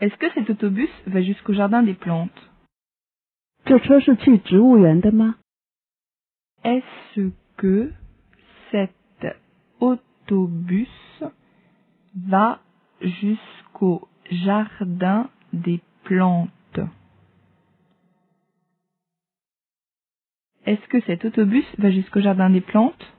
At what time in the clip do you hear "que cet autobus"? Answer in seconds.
0.16-0.90, 7.56-10.88, 20.88-21.66